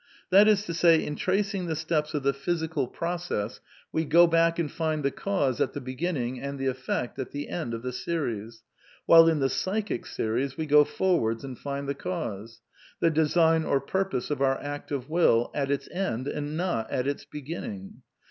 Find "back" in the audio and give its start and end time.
4.25-4.57